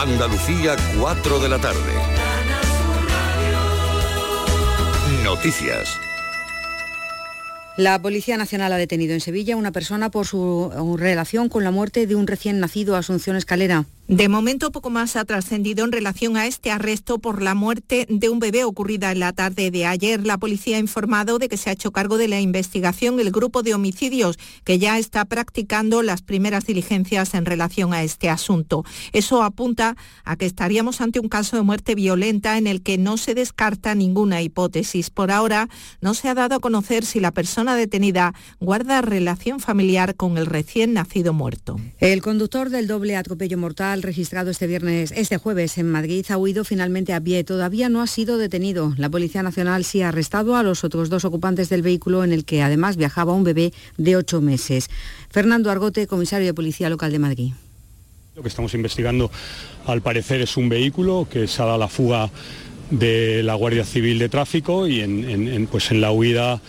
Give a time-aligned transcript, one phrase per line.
[0.00, 1.92] Andalucía, 4 de la tarde.
[5.22, 5.98] Noticias.
[7.76, 12.06] La Policía Nacional ha detenido en Sevilla una persona por su relación con la muerte
[12.06, 13.84] de un recién nacido Asunción Escalera.
[14.10, 18.28] De momento, poco más ha trascendido en relación a este arresto por la muerte de
[18.28, 20.26] un bebé ocurrida en la tarde de ayer.
[20.26, 23.62] La policía ha informado de que se ha hecho cargo de la investigación el grupo
[23.62, 28.84] de homicidios que ya está practicando las primeras diligencias en relación a este asunto.
[29.12, 33.16] Eso apunta a que estaríamos ante un caso de muerte violenta en el que no
[33.16, 35.10] se descarta ninguna hipótesis.
[35.10, 35.68] Por ahora,
[36.00, 40.46] no se ha dado a conocer si la persona detenida guarda relación familiar con el
[40.46, 41.76] recién nacido muerto.
[42.00, 46.64] El conductor del doble atropello mortal registrado este viernes, este jueves en Madrid ha huido
[46.64, 47.44] finalmente a pie.
[47.44, 48.94] Todavía no ha sido detenido.
[48.96, 52.44] La Policía Nacional sí ha arrestado a los otros dos ocupantes del vehículo en el
[52.44, 54.88] que además viajaba un bebé de ocho meses.
[55.30, 57.52] Fernando Argote, comisario de Policía Local de Madrid.
[58.36, 59.30] Lo que estamos investigando,
[59.86, 62.30] al parecer, es un vehículo que se ha dado la fuga
[62.90, 66.60] de la Guardia Civil de Tráfico y en, pues en la huida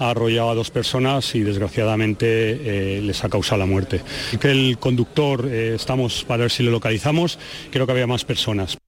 [0.00, 4.00] ha arrollado a dos personas y desgraciadamente eh, les ha causado la muerte.
[4.42, 7.38] El conductor, eh, estamos para ver si lo localizamos,
[7.70, 8.78] creo que había más personas.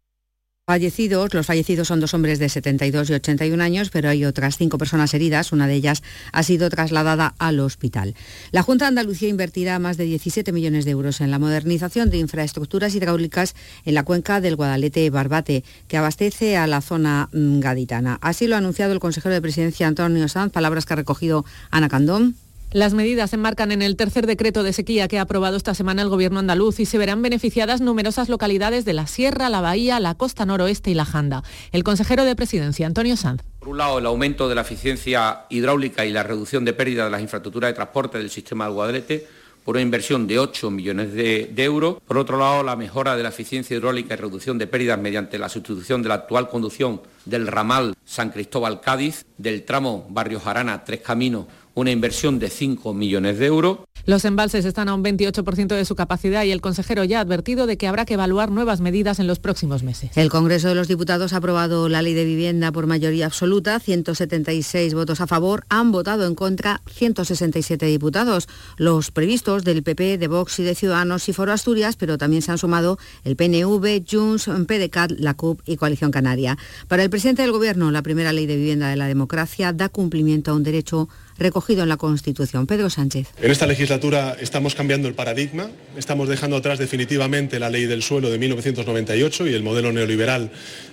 [0.73, 4.79] Fallecidos, los fallecidos son dos hombres de 72 y 81 años, pero hay otras cinco
[4.79, 5.53] personas heridas.
[5.53, 8.15] Una de ellas ha sido trasladada al hospital.
[8.53, 12.17] La Junta de Andalucía invertirá más de 17 millones de euros en la modernización de
[12.17, 18.17] infraestructuras hidráulicas en la cuenca del Guadalete-Barbate, que abastece a la zona mm, gaditana.
[18.23, 21.91] Así lo ha anunciado el consejero de Presidencia Antonio Sanz, palabras que ha recogido Ana
[21.91, 22.35] Candón.
[22.73, 26.01] Las medidas se enmarcan en el tercer decreto de sequía que ha aprobado esta semana
[26.01, 30.15] el Gobierno andaluz y se verán beneficiadas numerosas localidades de la Sierra, la Bahía, la
[30.15, 31.43] Costa Noroeste y la Janda.
[31.73, 33.43] El consejero de Presidencia, Antonio Sanz.
[33.59, 37.11] Por un lado, el aumento de la eficiencia hidráulica y la reducción de pérdida de
[37.11, 39.27] las infraestructuras de transporte del sistema del Guadalete
[39.65, 41.99] por una inversión de 8 millones de, de, euros.
[42.07, 45.49] Por otro lado, la mejora de la eficiencia hidráulica y reducción de pérdidas mediante la
[45.49, 51.47] sustitución de la actual conducción del ramal San Cristóbal-Cádiz, del tramo Barrio Jarana, Tres Caminos,
[51.75, 53.79] una inversión de 5 millones de euros.
[54.05, 57.67] Los embalses están a un 28% de su capacidad y el consejero ya ha advertido
[57.67, 60.11] de que habrá que evaluar nuevas medidas en los próximos meses.
[60.17, 64.95] El Congreso de los Diputados ha aprobado la ley de vivienda por mayoría absoluta, 176
[64.95, 70.59] votos a favor, han votado en contra 167 diputados, los previstos del PP, de Vox
[70.59, 75.13] y de Ciudadanos y Foro Asturias, pero también se han sumado el PNV, Junts, PDCAT,
[75.19, 76.59] la CUP y Coalición Canaria.
[76.89, 80.51] Para el presidente del Gobierno, la primera ley de vivienda de la democracia da cumplimiento
[80.51, 81.09] a un derecho
[81.43, 82.67] recogido en la Constitución.
[82.67, 83.29] Pedro Sánchez.
[83.41, 88.31] En esta legislatura estamos cambiando el paradigma, estamos dejando atrás definitivamente la ley del suelo
[88.31, 90.51] de 1998 y el modelo neoliberal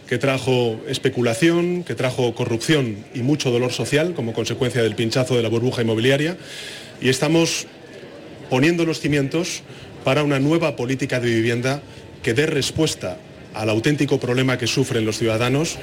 [0.08, 5.44] que trajo especulación, que trajo corrupción y mucho dolor social como consecuencia del pinchazo de
[5.44, 6.38] la burbuja inmobiliaria
[7.02, 7.68] y estamos
[8.50, 9.62] poniendo los cimientos
[10.04, 11.82] para una nueva política de vivienda
[12.24, 13.18] que dé respuesta
[13.54, 15.78] al auténtico problema que sufren los ciudadanos.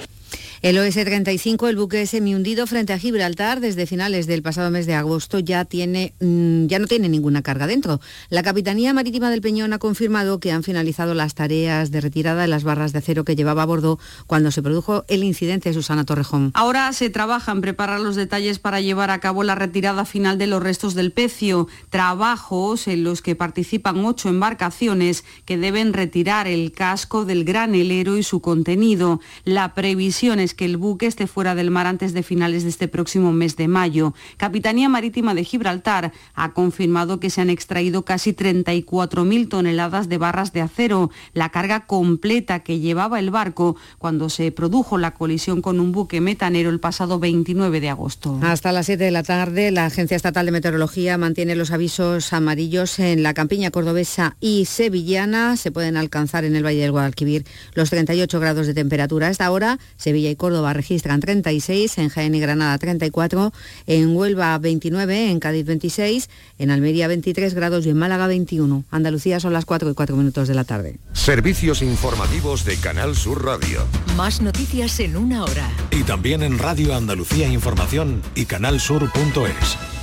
[0.63, 5.39] El OS-35, el buque semi-hundido frente a Gibraltar desde finales del pasado mes de agosto,
[5.39, 8.01] ya, tiene, mm, ya no tiene ninguna carga dentro.
[8.31, 12.49] La Capitanía Marítima del Peñón ha confirmado que han finalizado las tareas de retirada de
[12.49, 16.53] las barras de acero que llevaba a bordo cuando se produjo el incidente Susana Torrejón.
[16.55, 20.47] Ahora se trabaja en preparar los detalles para llevar a cabo la retirada final de
[20.47, 21.69] los restos del pecio.
[21.91, 28.23] Trabajos en los que participan ocho embarcaciones que deben retirar el casco del granelero y
[28.23, 29.21] su contenido.
[29.45, 32.89] La previsión es que el buque esté fuera del mar antes de finales de este
[32.89, 34.15] próximo mes de mayo.
[34.37, 40.53] Capitanía Marítima de Gibraltar ha confirmado que se han extraído casi 34.000 toneladas de barras
[40.53, 45.81] de acero, la carga completa que llevaba el barco cuando se produjo la colisión con
[45.81, 48.39] un buque metanero el pasado 29 de agosto.
[48.43, 52.99] Hasta las 7 de la tarde, la Agencia Estatal de Meteorología mantiene los avisos amarillos
[52.99, 55.57] en la campiña cordobesa y sevillana.
[55.57, 59.29] Se pueden alcanzar en el Valle del Guadalquivir los 38 grados de temperatura.
[59.29, 63.53] A esta hora, Sevilla y Córdoba registran 36, en Jaén y Granada 34,
[63.87, 68.85] en Huelva 29, en Cádiz 26, en Almería 23 grados y en Málaga 21.
[68.91, 70.97] Andalucía son las 4 y 4 minutos de la tarde.
[71.13, 73.85] Servicios informativos de Canal Sur Radio.
[74.17, 75.69] Más noticias en una hora.
[75.91, 79.96] Y también en Radio Andalucía Información y canalsur.es.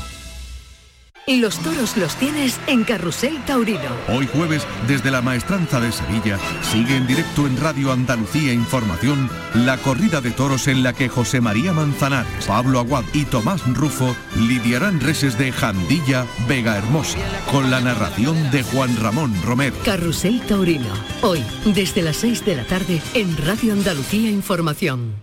[1.25, 3.79] Los toros los tienes en Carrusel Taurino.
[4.09, 6.37] Hoy jueves, desde la Maestranza de Sevilla,
[6.69, 11.39] sigue en directo en Radio Andalucía Información la corrida de toros en la que José
[11.39, 17.79] María Manzanares, Pablo Aguad y Tomás Rufo lidiarán reses de Jandilla, Vega Hermosa, con la
[17.79, 19.77] narración de Juan Ramón Romero.
[19.85, 20.93] Carrusel Taurino.
[21.21, 25.22] Hoy, desde las 6 de la tarde, en Radio Andalucía Información.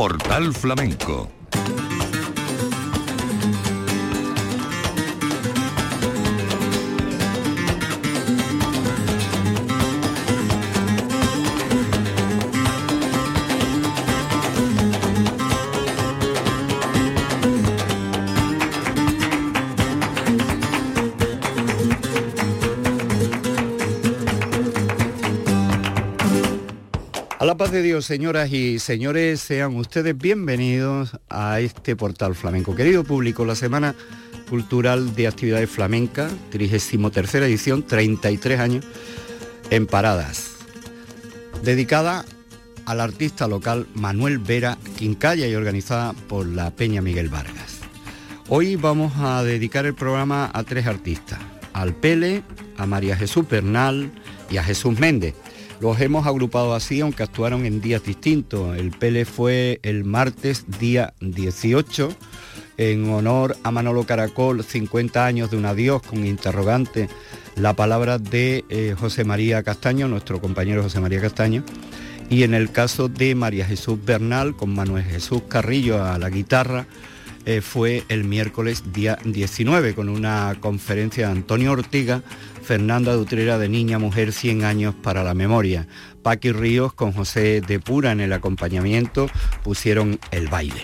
[0.00, 1.28] Portal Flamenco
[27.60, 32.74] paz de Dios, señoras y señores, sean ustedes bienvenidos a este portal flamenco.
[32.74, 33.94] Querido público, la Semana
[34.48, 38.86] Cultural de Actividades Flamencas, 33 edición, 33 años
[39.68, 40.52] en Paradas,
[41.62, 42.24] dedicada
[42.86, 47.80] al artista local Manuel Vera Quincalla y organizada por la Peña Miguel Vargas.
[48.48, 51.40] Hoy vamos a dedicar el programa a tres artistas,
[51.74, 52.42] al Pele,
[52.78, 54.10] a María Jesús Bernal
[54.48, 55.34] y a Jesús Méndez.
[55.80, 58.76] Los hemos agrupado así, aunque actuaron en días distintos.
[58.76, 62.14] El Pele fue el martes día 18,
[62.76, 67.08] en honor a Manolo Caracol, 50 años de un adiós con interrogante,
[67.56, 71.64] la palabra de eh, José María Castaño, nuestro compañero José María Castaño.
[72.28, 76.86] Y en el caso de María Jesús Bernal, con Manuel Jesús Carrillo a la guitarra,
[77.46, 82.22] eh, fue el miércoles día 19 con una conferencia de Antonio Ortiga,
[82.62, 85.86] Fernanda Dutrera de Niña Mujer 100 años para la memoria.
[86.22, 89.28] Paqui Ríos con José de Pura en el acompañamiento
[89.62, 90.82] pusieron el baile.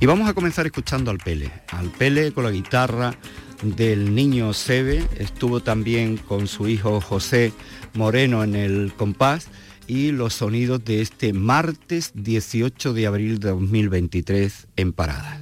[0.00, 1.50] Y vamos a comenzar escuchando al Pele.
[1.68, 3.14] Al Pele con la guitarra
[3.62, 7.52] del niño Sebe, estuvo también con su hijo José
[7.92, 9.48] Moreno en el compás
[9.90, 15.40] y los sonidos de este martes 18 de abril de 2023 en Parada.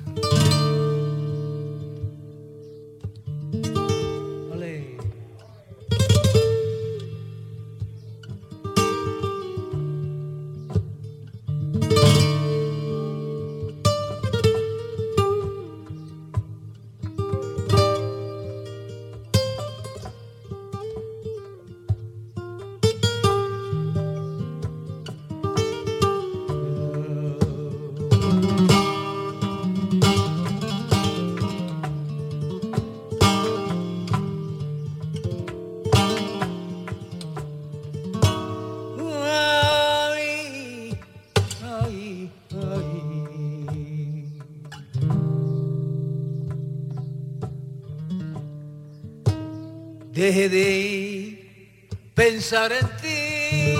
[50.28, 53.74] Deje de pensar en ti.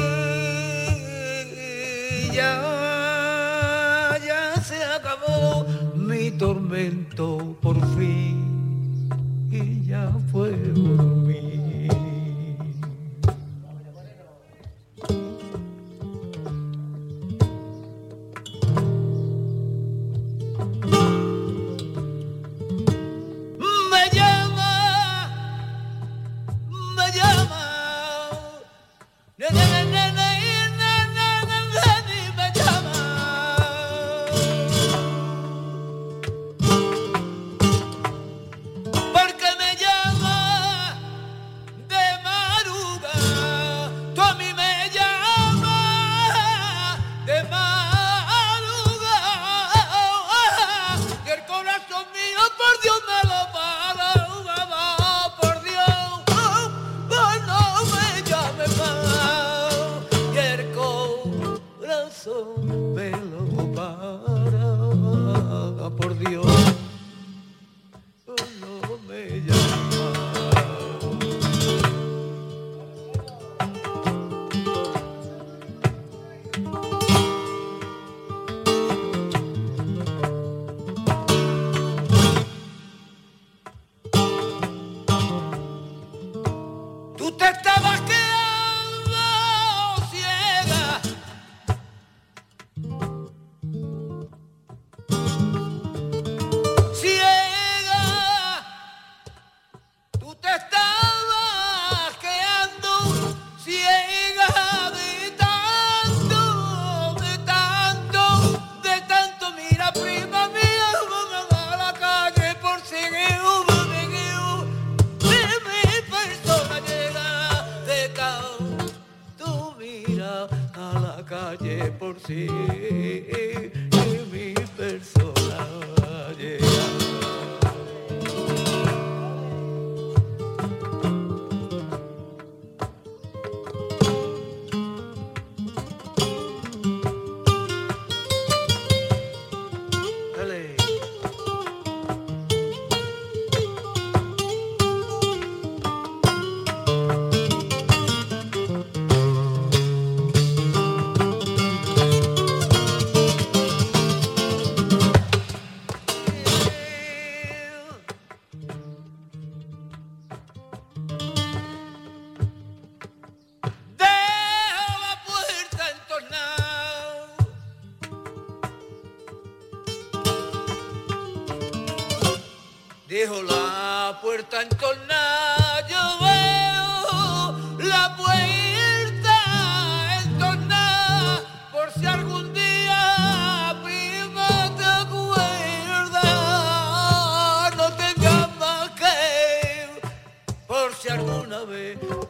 [2.33, 7.78] Ya, ya se acabó mi tormento por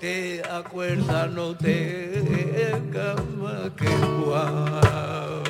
[0.01, 3.89] te acuerdas, no tengas más que
[4.25, 5.48] guau.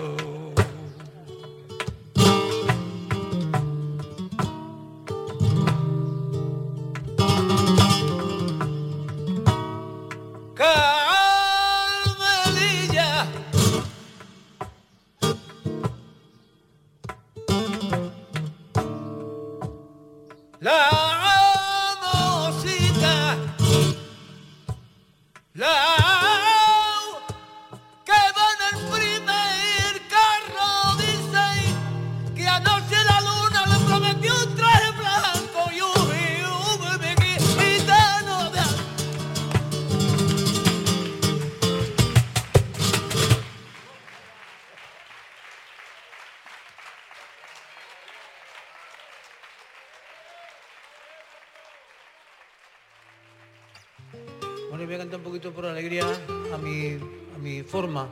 [57.69, 58.09] Forma,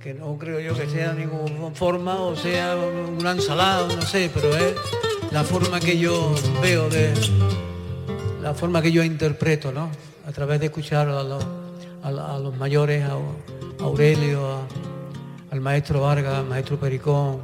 [0.00, 4.56] que no creo yo que sea ninguna forma o sea una ensalada, no sé, pero
[4.56, 4.74] es
[5.30, 7.12] la forma que yo veo de
[8.42, 9.88] la forma que yo interpreto, ¿no?
[10.26, 14.62] A través de escuchar a los, mayores, a, a Aurelio,
[15.52, 17.40] al maestro Vargas, al maestro Pericón,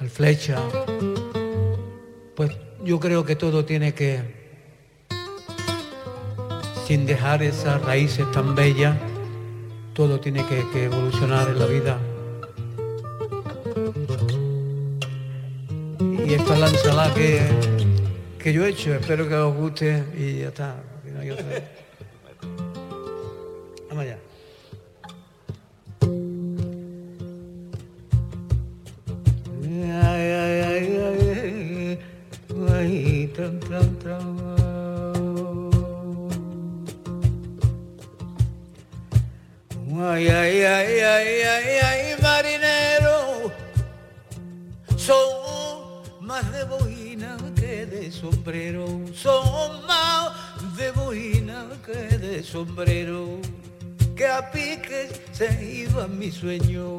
[0.00, 0.58] al Flecha.
[2.34, 2.50] Pues
[2.82, 4.35] yo creo que todo tiene que
[6.86, 8.96] sin dejar esas raíces tan bellas,
[9.92, 11.98] todo tiene que, evolucionar en la vida.
[16.24, 17.40] Y esta es la ensalada que,
[18.38, 20.76] que yo he hecho, espero que os guste y ya está.
[21.12, 21.44] no hay otra.
[48.46, 48.86] Sombrero,
[49.88, 53.40] más de boina que de sombrero,
[54.14, 56.96] que a piques se iba mi sueño.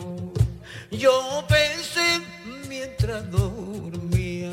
[0.91, 2.19] Yo pensé
[2.67, 4.51] mientras dormía.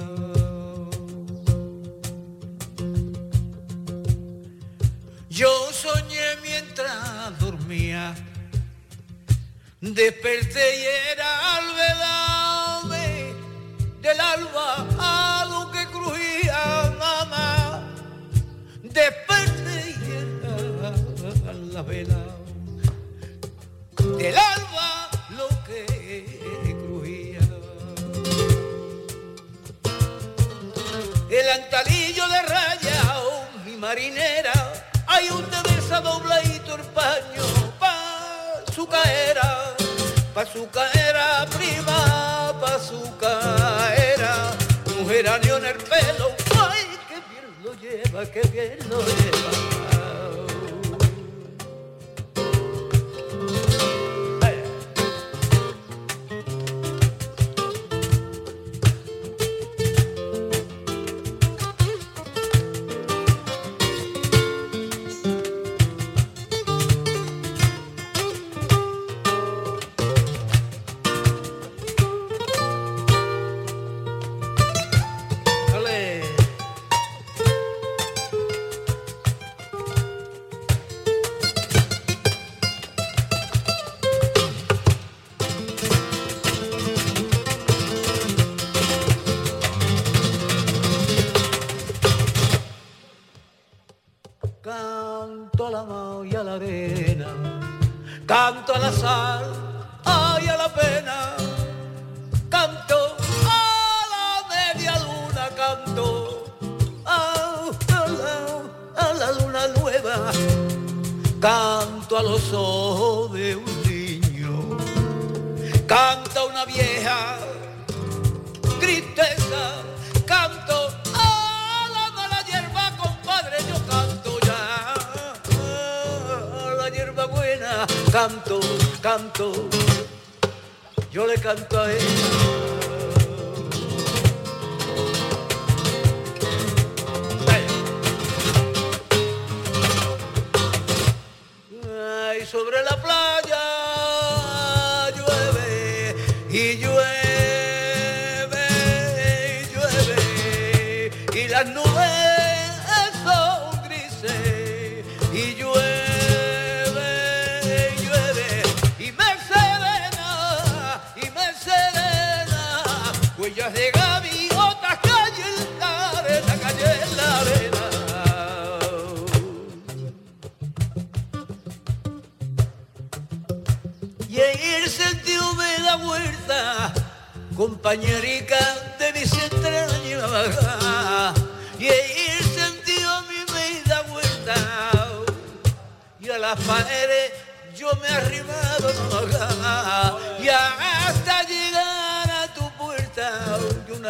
[5.29, 8.15] Yo soñé mientras dormía,
[9.81, 13.35] desperté y era alvedame
[14.01, 15.34] del alba
[24.25, 25.85] del alba lo que
[26.83, 27.41] crujía.
[31.29, 34.57] El antalillo de raya, oh, mi marinera,
[35.07, 37.45] hay un de dobladito el paño
[37.79, 39.75] pa' su caera,
[40.33, 44.53] pa' su caera prima, pa' su caera,
[44.97, 46.29] mujer año en el pelo,
[46.71, 49.74] ay, qué bien lo lleva, qué bien lo lleva.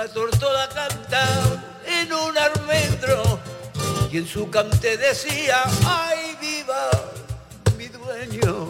[0.05, 1.25] la tortola canta
[1.87, 3.41] en un almendro
[4.13, 6.91] y en su cante decía, ay viva
[7.79, 8.64] mi dueño.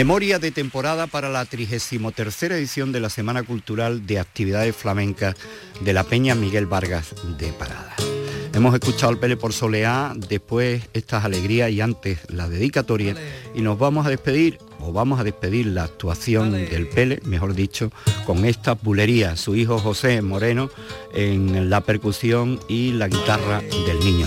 [0.00, 5.36] Memoria de temporada para la 33 edición de la Semana Cultural de Actividades Flamencas
[5.82, 7.94] de la Peña Miguel Vargas de Parada.
[8.54, 13.14] Hemos escuchado el Pele por Soleá, después estas alegrías y antes la dedicatoria
[13.54, 17.92] y nos vamos a despedir o vamos a despedir la actuación del Pele, mejor dicho,
[18.24, 20.70] con esta bulería, su hijo José Moreno
[21.12, 24.24] en la percusión y la guitarra del niño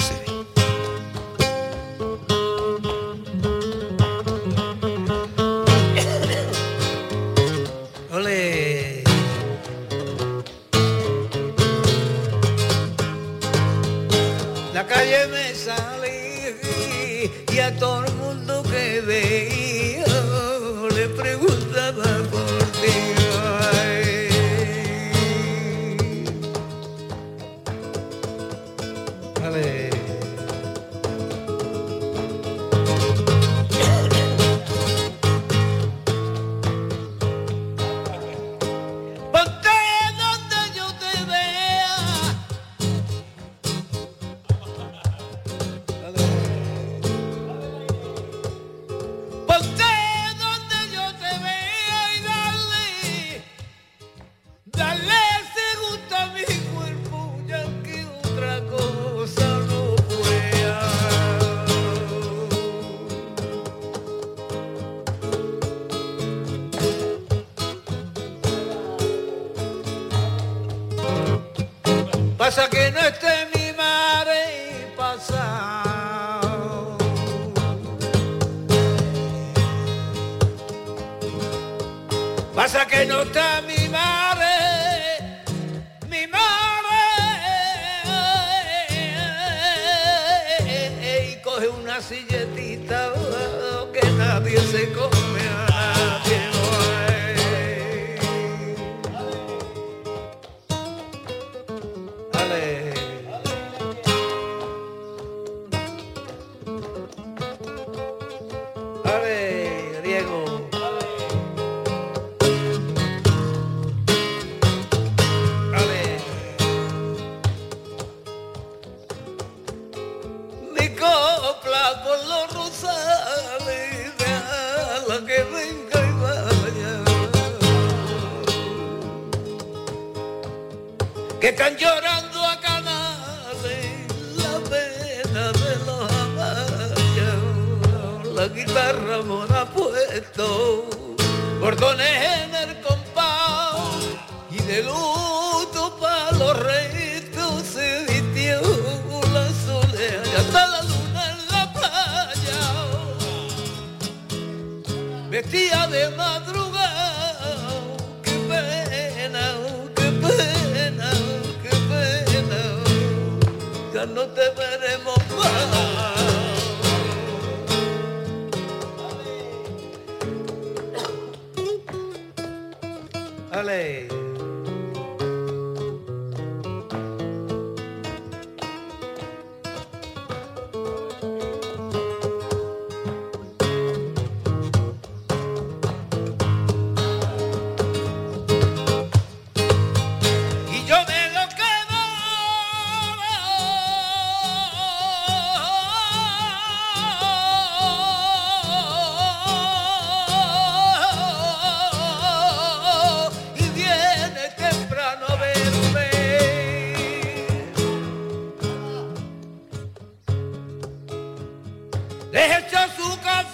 [212.34, 213.53] Deje el su casa.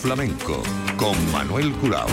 [0.00, 0.62] Flamenco
[0.96, 2.06] con Manuel Curao.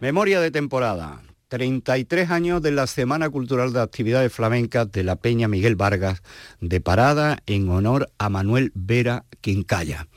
[0.00, 1.22] Memoria de temporada.
[1.46, 6.20] 33 años de la Semana Cultural de Actividades Flamencas de la Peña Miguel Vargas,
[6.60, 10.08] de parada en honor a Manuel Vera Quincalla.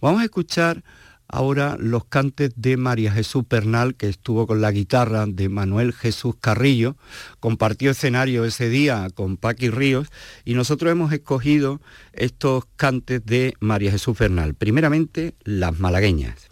[0.00, 0.82] Vamos a escuchar
[1.28, 6.34] ahora los cantes de María Jesús Pernal, que estuvo con la guitarra de Manuel Jesús
[6.40, 6.96] Carrillo,
[7.40, 10.08] compartió escenario ese día con Paqui Ríos
[10.44, 11.80] y nosotros hemos escogido
[12.12, 14.54] estos cantes de María Jesús Pernal.
[14.54, 16.48] Primeramente, las malagueñas.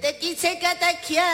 [0.00, 1.30] Te quise, que te quiero.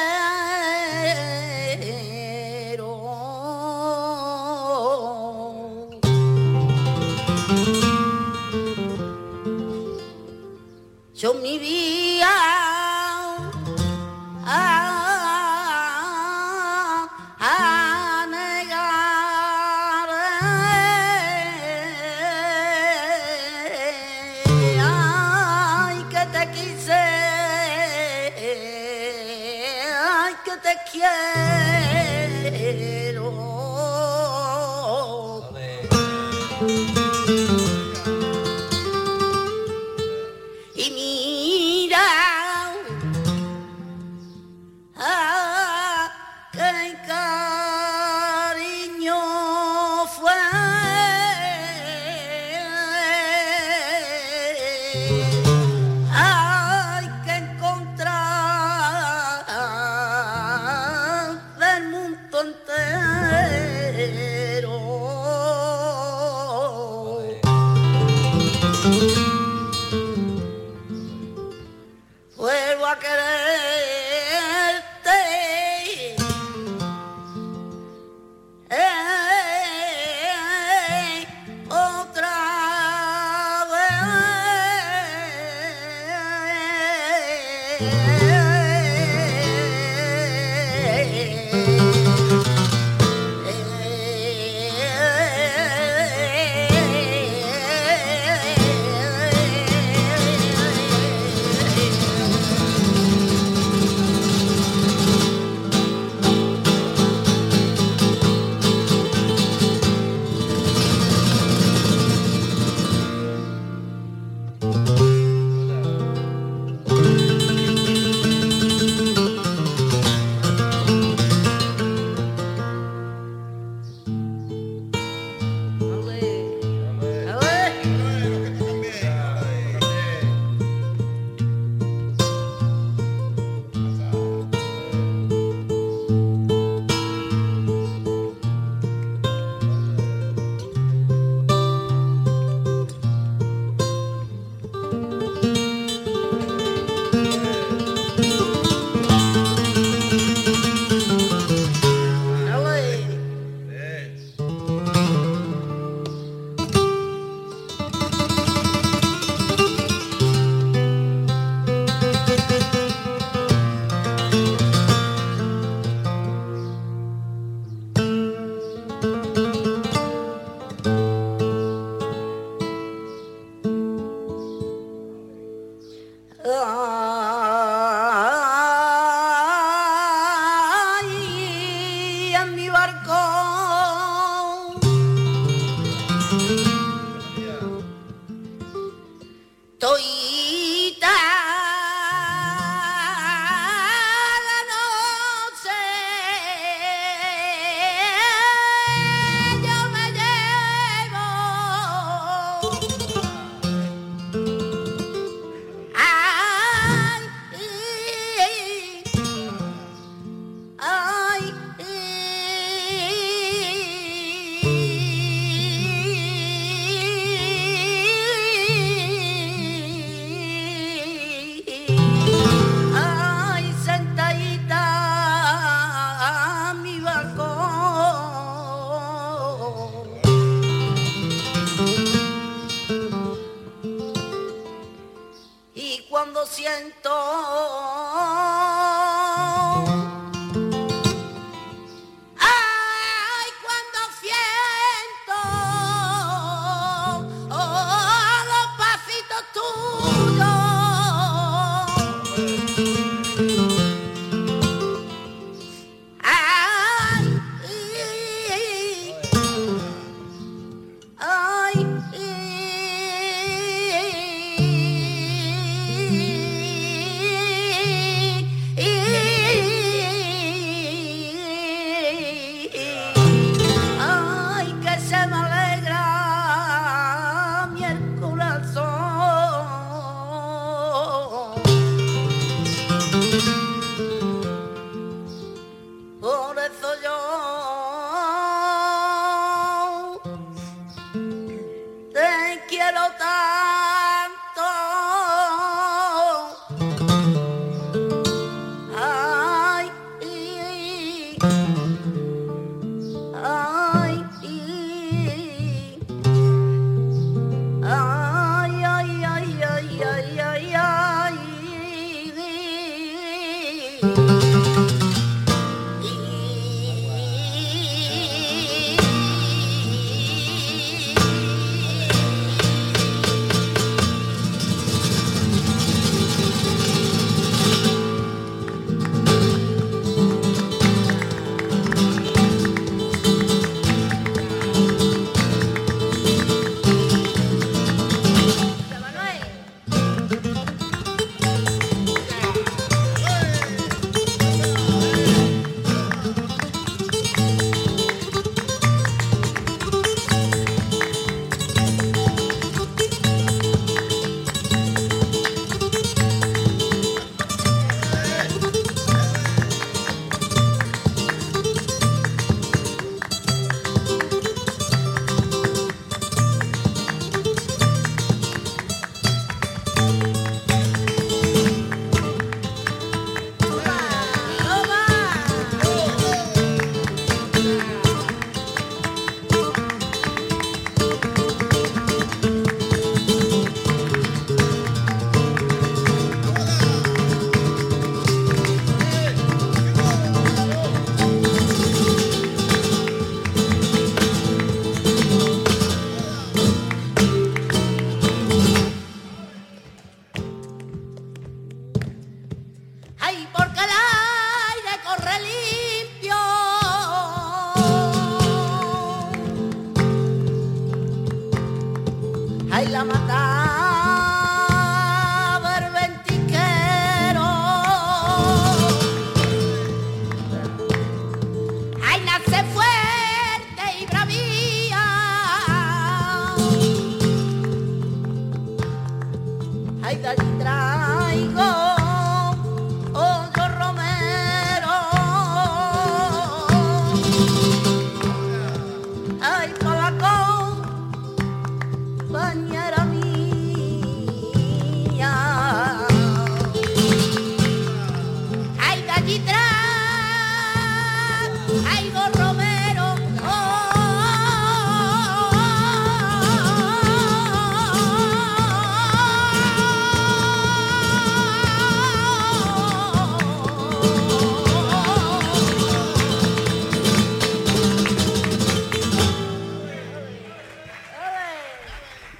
[11.14, 12.55] Yo mi vida
[31.06, 31.45] te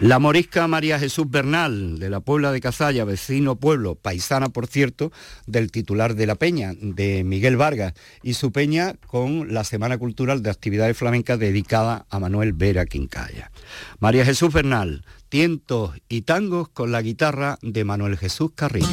[0.07, 5.11] La morisca María Jesús Bernal, de la Puebla de Cazalla, vecino pueblo, paisana por cierto,
[5.49, 7.93] del titular de la peña, de Miguel Vargas,
[8.23, 13.51] y su peña con la Semana Cultural de Actividades Flamencas dedicada a Manuel Vera Quincaya.
[13.99, 18.87] María Jesús Bernal, tientos y tangos con la guitarra de Manuel Jesús Carrillo.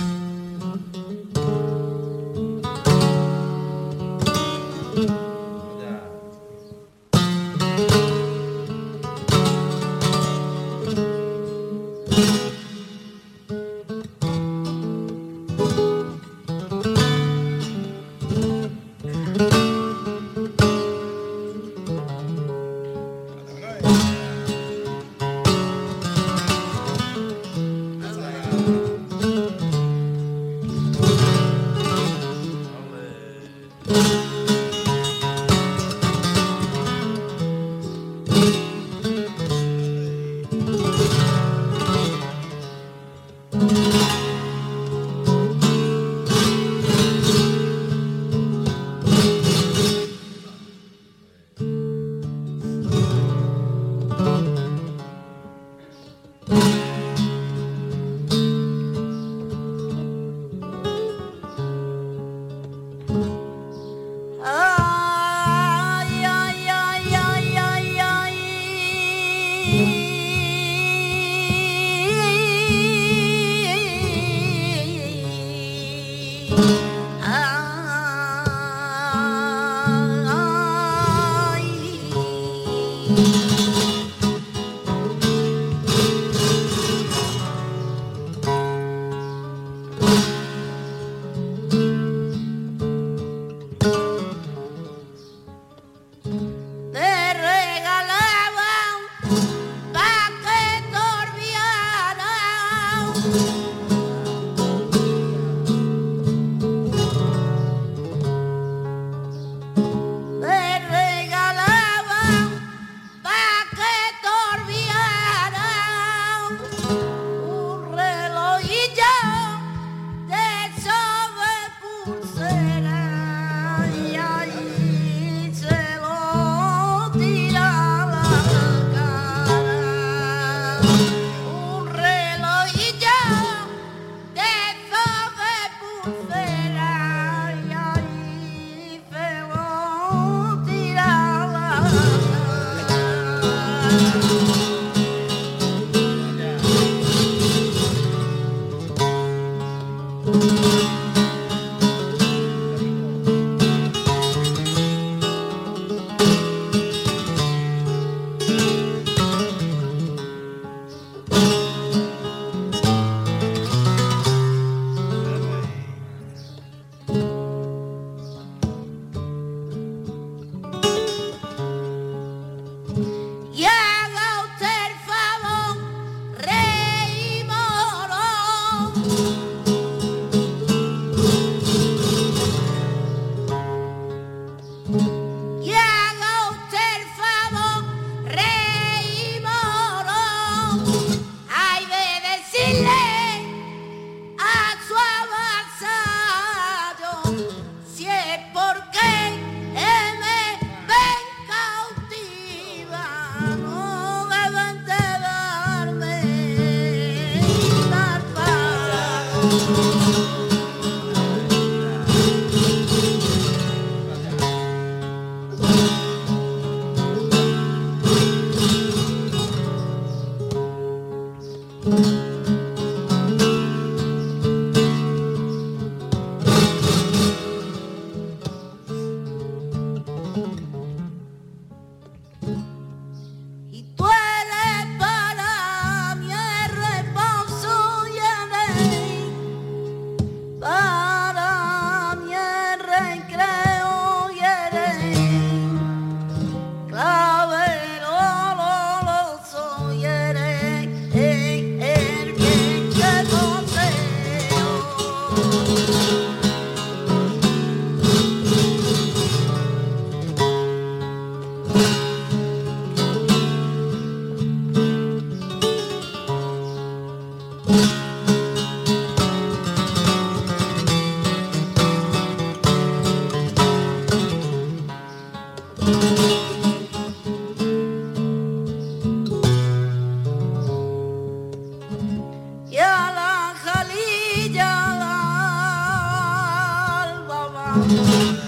[287.73, 288.42] Thank you.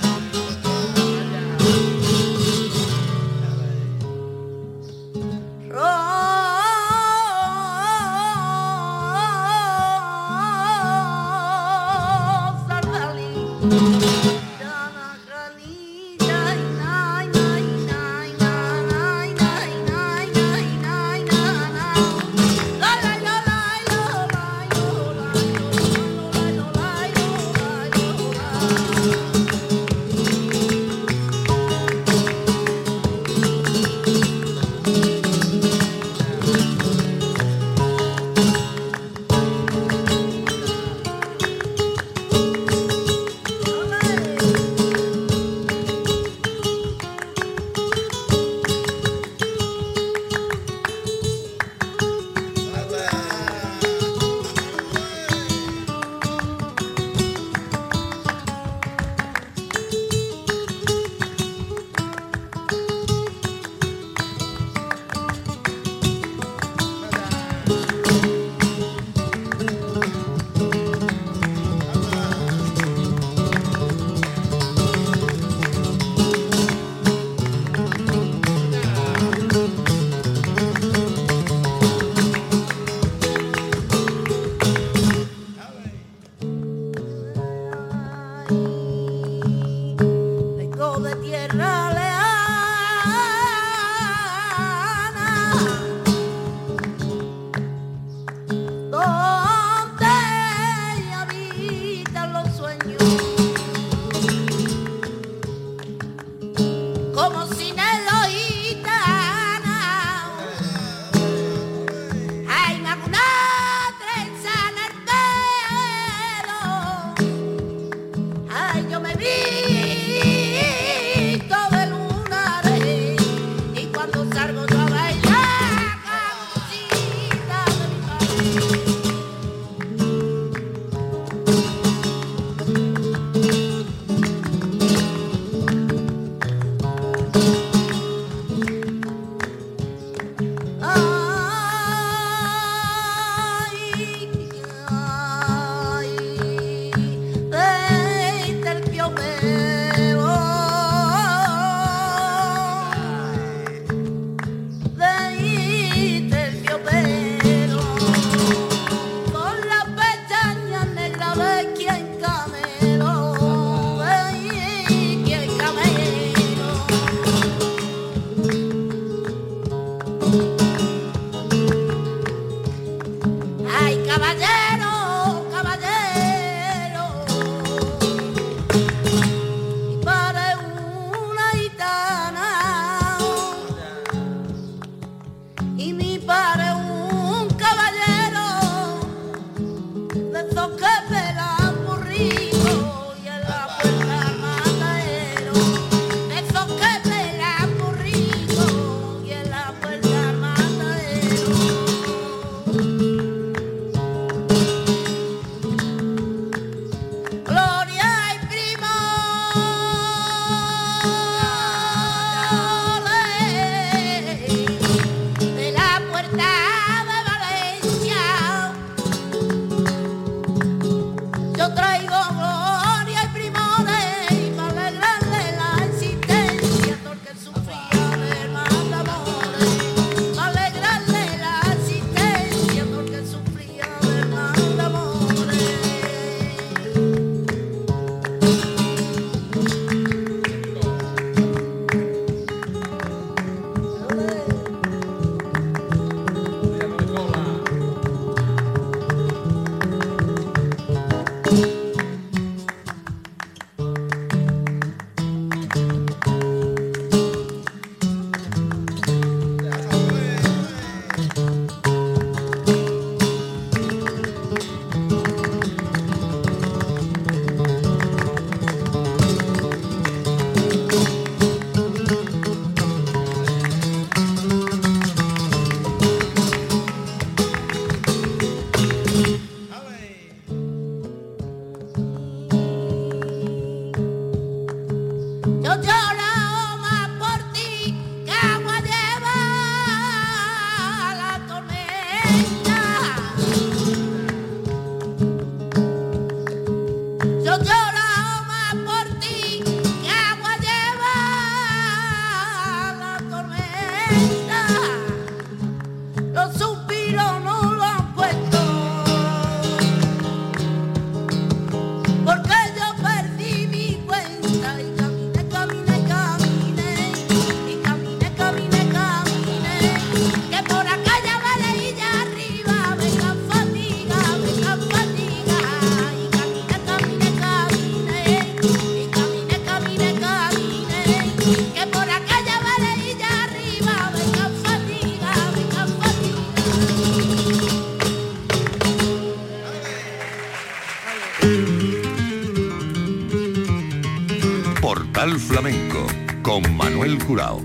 [345.56, 346.06] Flamenco
[346.42, 347.62] con Manuel Curao.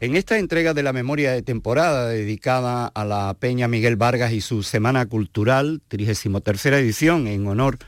[0.00, 4.42] En esta entrega de la memoria de temporada dedicada a la Peña Miguel Vargas y
[4.42, 7.78] su Semana Cultural, 33 edición, en honor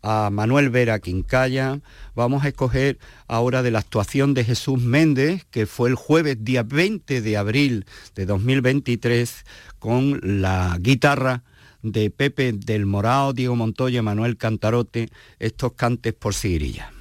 [0.00, 1.80] a Manuel Vera Quincaya,
[2.14, 6.62] vamos a escoger ahora de la actuación de Jesús Méndez, que fue el jueves día
[6.62, 7.84] 20 de abril
[8.14, 9.44] de 2023,
[9.80, 11.42] con la guitarra
[11.82, 15.08] de Pepe del Morao, Diego Montoya, Manuel Cantarote,
[15.40, 16.92] estos cantes por Sigrilla.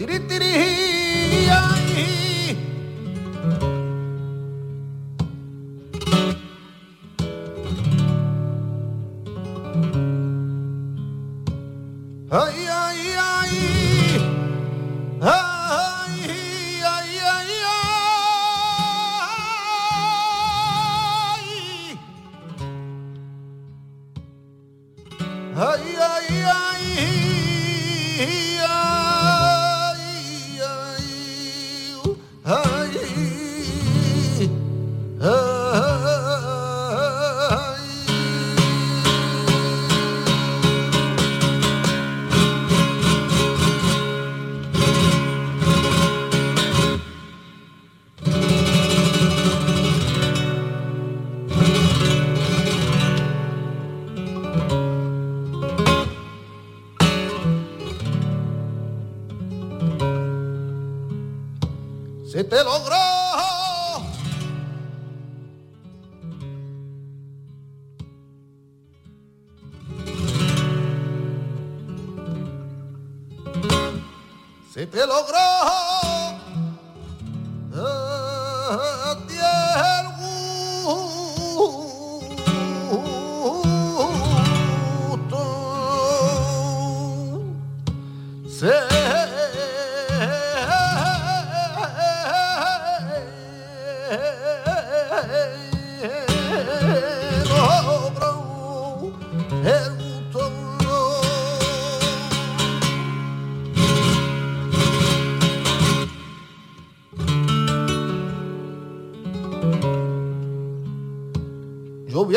[0.00, 0.06] Ay,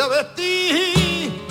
[0.02, 1.51] Yo voy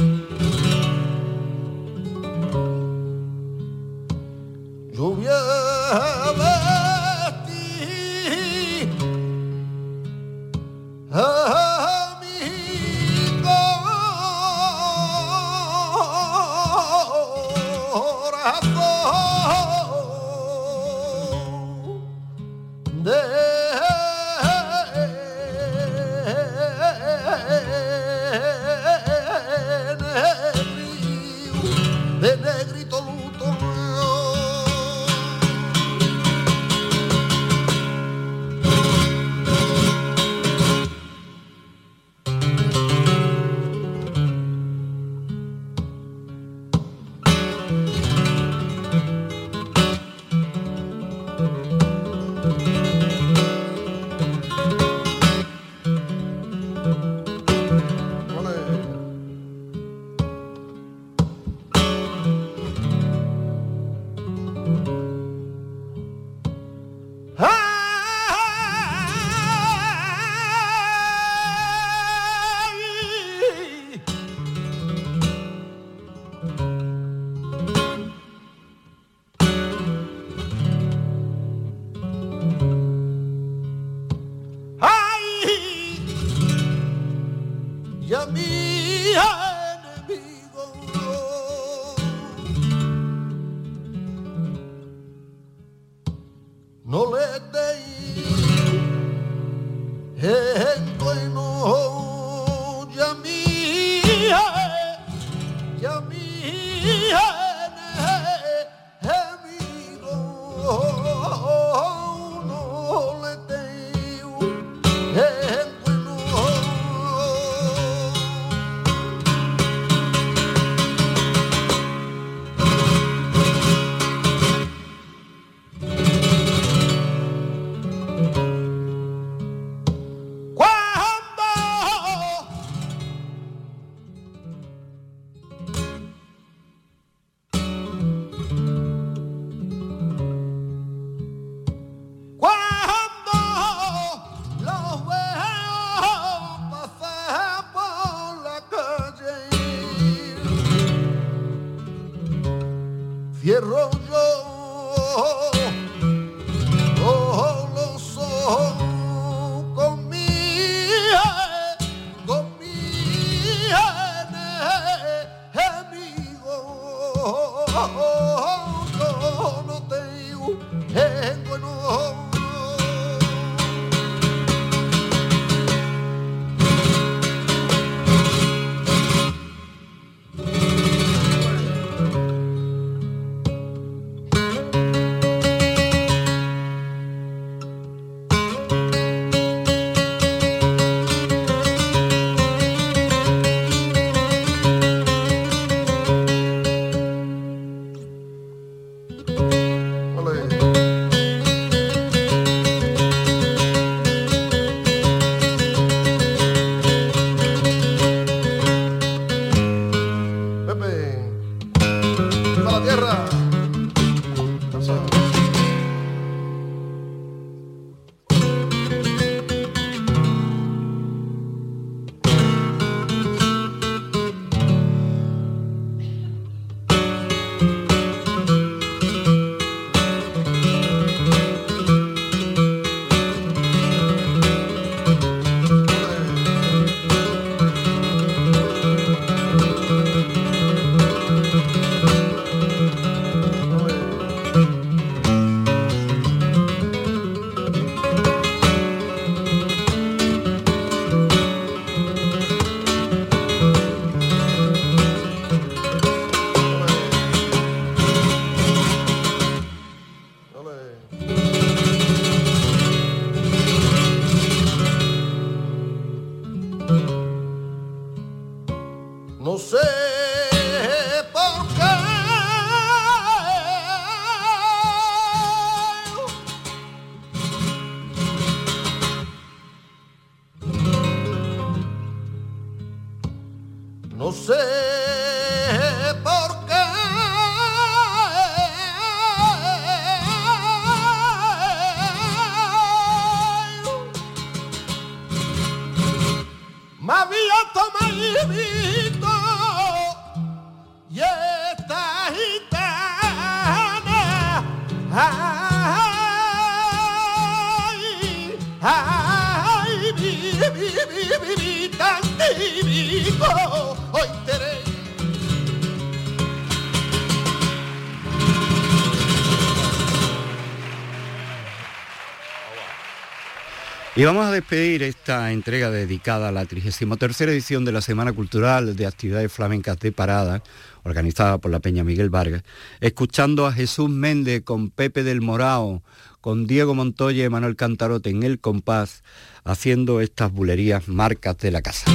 [324.21, 328.95] Y vamos a despedir esta entrega dedicada a la 33 edición de la Semana Cultural
[328.95, 330.63] de Actividades Flamencas de Parada,
[331.05, 332.63] organizada por la Peña Miguel Vargas,
[333.01, 336.03] escuchando a Jesús Méndez con Pepe del Morao,
[336.43, 339.23] con Diego Montoya y Manuel Cantarote en el compás,
[339.65, 342.13] haciendo estas bulerías marcas de la casa.